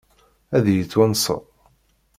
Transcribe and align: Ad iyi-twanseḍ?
Ad 0.55 0.65
iyi-twanseḍ? 0.67 1.43